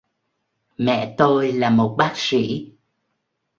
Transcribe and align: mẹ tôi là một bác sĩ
mẹ 0.77 1.15
tôi 1.17 1.51
là 1.51 1.69
một 1.69 1.95
bác 1.97 2.13
sĩ 2.15 2.71